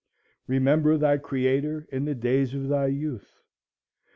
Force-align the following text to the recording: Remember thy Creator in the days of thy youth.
Remember 0.47 0.97
thy 0.97 1.19
Creator 1.19 1.87
in 1.91 2.05
the 2.05 2.15
days 2.15 2.55
of 2.55 2.69
thy 2.69 2.87
youth. 2.87 3.43